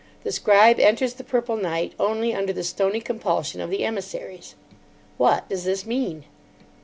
The 0.23 0.31
scribe 0.31 0.79
enters 0.79 1.13
the 1.13 1.23
purple 1.23 1.55
night 1.57 1.93
only 1.99 2.33
under 2.33 2.51
the 2.51 2.63
stony 2.63 3.01
compulsion 3.01 3.61
of 3.61 3.69
the 3.69 3.85
emissaries. 3.85 4.55
What 5.19 5.47
does 5.47 5.63
this 5.63 5.85
mean? 5.85 6.23